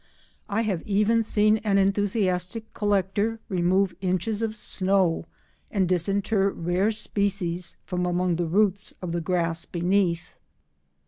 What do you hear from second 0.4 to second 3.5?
I have even seen an enthusiastic collector